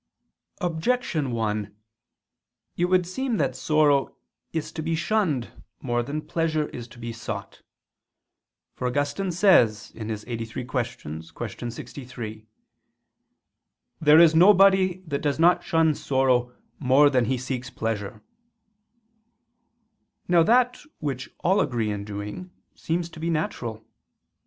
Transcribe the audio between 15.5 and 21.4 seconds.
shun sorrow more than he seeks pleasure." Now that which